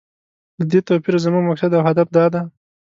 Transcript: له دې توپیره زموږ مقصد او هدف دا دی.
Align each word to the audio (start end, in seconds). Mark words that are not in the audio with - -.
له 0.57 0.63
دې 0.71 0.79
توپیره 0.87 1.23
زموږ 1.25 1.43
مقصد 1.49 1.71
او 1.77 1.81
هدف 1.89 2.07
دا 2.17 2.25
دی. 2.33 2.41